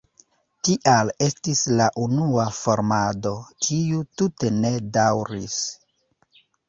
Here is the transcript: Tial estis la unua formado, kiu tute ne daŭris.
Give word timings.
Tial 0.67 1.11
estis 1.25 1.59
la 1.81 1.89
unua 2.05 2.45
formado, 2.61 3.35
kiu 3.67 4.01
tute 4.23 4.51
ne 4.57 4.73
daŭris. 4.97 5.59